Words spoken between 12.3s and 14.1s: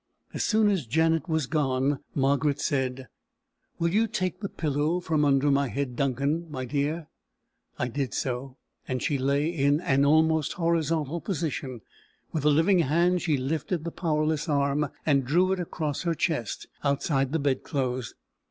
With the living hand she lifted the